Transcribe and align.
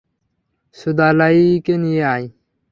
সুদালাইকে 0.77 1.73
নিয়ে 1.77 2.01
আয়। 2.13 2.25